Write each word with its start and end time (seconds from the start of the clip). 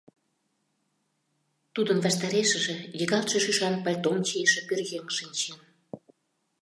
Тудын 1.73 1.97
ваштарешыже 2.05 2.75
йыгалтше 2.99 3.37
шӱшан 3.45 3.75
пальтом 3.83 4.17
чийыше 4.27 4.61
пӧръеҥ 4.67 5.05
шинчен. 5.17 5.57